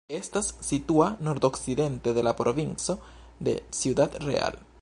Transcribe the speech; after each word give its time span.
Estas 0.09 0.47
situa 0.69 1.09
nordokcidente 1.27 2.13
de 2.15 2.23
la 2.23 2.35
provinco 2.35 2.99
de 3.39 3.63
Ciudad 3.69 4.11
Real. 4.19 4.57